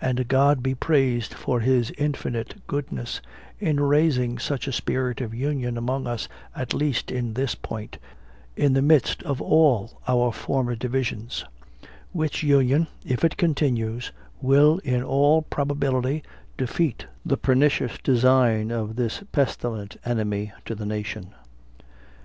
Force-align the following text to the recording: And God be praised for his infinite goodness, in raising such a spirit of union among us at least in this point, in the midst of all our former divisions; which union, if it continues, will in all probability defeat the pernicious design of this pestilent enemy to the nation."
And 0.00 0.26
God 0.26 0.60
be 0.60 0.74
praised 0.74 1.32
for 1.32 1.60
his 1.60 1.92
infinite 1.92 2.56
goodness, 2.66 3.20
in 3.60 3.78
raising 3.78 4.36
such 4.36 4.66
a 4.66 4.72
spirit 4.72 5.20
of 5.20 5.32
union 5.32 5.78
among 5.78 6.08
us 6.08 6.26
at 6.56 6.74
least 6.74 7.12
in 7.12 7.34
this 7.34 7.54
point, 7.54 7.96
in 8.56 8.72
the 8.72 8.82
midst 8.82 9.22
of 9.22 9.40
all 9.40 10.00
our 10.08 10.32
former 10.32 10.74
divisions; 10.74 11.44
which 12.10 12.42
union, 12.42 12.88
if 13.06 13.22
it 13.22 13.36
continues, 13.36 14.10
will 14.42 14.78
in 14.78 15.04
all 15.04 15.42
probability 15.42 16.24
defeat 16.56 17.06
the 17.24 17.36
pernicious 17.36 17.98
design 18.02 18.72
of 18.72 18.96
this 18.96 19.22
pestilent 19.30 19.96
enemy 20.04 20.50
to 20.64 20.74
the 20.74 20.86
nation." 20.86 21.32